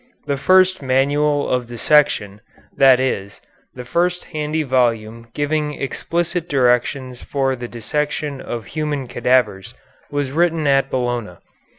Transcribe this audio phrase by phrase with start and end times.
[0.25, 2.41] The first manual of dissection,
[2.75, 3.39] that is,
[3.75, 9.75] the first handy volume giving explicit directions for the dissection of human cadavers,
[10.09, 11.37] was written at Bologna.